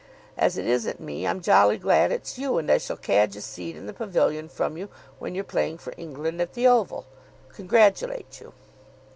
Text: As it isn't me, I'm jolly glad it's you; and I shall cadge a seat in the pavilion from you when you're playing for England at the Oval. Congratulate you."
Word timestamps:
As 0.35 0.57
it 0.57 0.65
isn't 0.65 0.99
me, 0.99 1.27
I'm 1.27 1.41
jolly 1.43 1.77
glad 1.77 2.11
it's 2.11 2.39
you; 2.39 2.57
and 2.57 2.71
I 2.71 2.79
shall 2.79 2.97
cadge 2.97 3.35
a 3.35 3.41
seat 3.41 3.75
in 3.75 3.85
the 3.85 3.93
pavilion 3.93 4.49
from 4.49 4.75
you 4.75 4.89
when 5.19 5.35
you're 5.35 5.43
playing 5.43 5.77
for 5.77 5.93
England 5.95 6.41
at 6.41 6.53
the 6.53 6.65
Oval. 6.67 7.05
Congratulate 7.49 8.41
you." 8.41 8.51